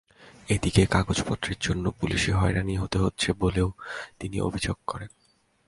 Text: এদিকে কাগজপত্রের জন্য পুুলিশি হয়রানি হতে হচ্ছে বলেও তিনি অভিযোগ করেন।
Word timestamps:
এদিকে 0.49 0.81
কাগজপত্রের 0.85 1.57
জন্য 1.61 1.85
পুুলিশি 1.99 2.31
হয়রানি 2.31 2.75
হতে 2.77 2.97
হচ্ছে 2.97 3.33
বলেও 3.39 3.71
তিনি 4.19 4.37
অভিযোগ 4.41 4.77
করেন। 4.87 5.09